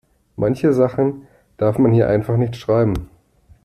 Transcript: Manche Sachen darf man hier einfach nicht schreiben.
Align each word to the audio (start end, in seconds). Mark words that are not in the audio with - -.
Manche 0.35 0.73
Sachen 0.73 1.27
darf 1.57 1.77
man 1.77 1.91
hier 1.91 2.07
einfach 2.09 2.35
nicht 2.35 2.55
schreiben. 2.55 3.11